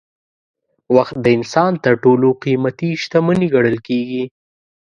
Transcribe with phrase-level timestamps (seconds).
[0.95, 4.23] وخت د انسان تر ټولو قیمتي شتمني ګڼل کېږي.